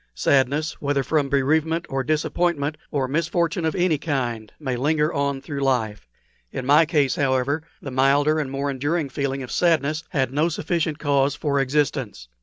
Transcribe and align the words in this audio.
Sadness, 0.15 0.81
whether 0.81 1.03
from 1.03 1.29
bereavement, 1.29 1.85
or 1.87 2.03
disappointment, 2.03 2.75
or 2.89 3.07
misfortune 3.07 3.65
of 3.65 3.75
any 3.75 3.99
kind, 3.99 4.51
may 4.59 4.75
linger 4.75 5.13
on 5.13 5.41
through 5.41 5.59
life. 5.61 6.07
In 6.51 6.65
my 6.65 6.87
case, 6.87 7.17
however, 7.17 7.61
the 7.83 7.91
milder 7.91 8.39
and 8.39 8.49
more 8.49 8.71
enduring 8.71 9.09
feeling 9.09 9.43
of 9.43 9.51
sadness 9.51 10.03
had 10.09 10.33
no 10.33 10.49
sufficient 10.49 10.97
cause 10.97 11.35
for 11.35 11.59
existence. 11.59 12.29